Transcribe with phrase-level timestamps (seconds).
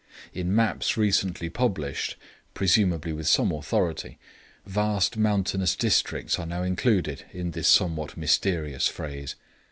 [0.33, 2.15] In maps recently published,
[2.55, 4.17] presumably with some authority,
[4.65, 9.35] vast mountainous districts are now included in this somewhat mysterious phrase.